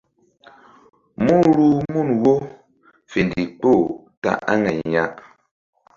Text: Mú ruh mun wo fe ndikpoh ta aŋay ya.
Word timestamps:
Mú 1.23 1.35
ruh 1.55 1.77
mun 1.91 2.09
wo 2.23 2.33
fe 3.11 3.19
ndikpoh 3.25 3.81
ta 4.21 4.31
aŋay 4.51 4.79
ya. 4.93 5.03